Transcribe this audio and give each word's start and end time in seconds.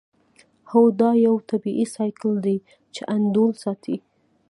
هو 0.69 0.81
دا 0.99 1.09
یو 1.25 1.35
طبیعي 1.49 1.85
سایکل 1.95 2.33
دی 2.45 2.57
چې 2.95 3.01
انډول 3.15 3.51
ساتي 3.63 3.95